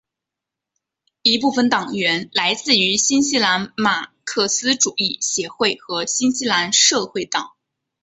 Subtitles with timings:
[1.21, 7.53] 一部分党员来自于新西兰马克思主义协会和新西兰社会党。